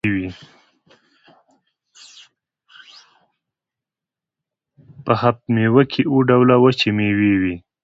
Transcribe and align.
په 5.03 5.13
هفت 5.21 5.43
میوه 5.53 5.83
کې 5.91 6.01
اووه 6.09 6.21
ډوله 6.29 6.55
وچې 6.63 6.89
میوې 6.97 7.33
وي. 7.41 7.55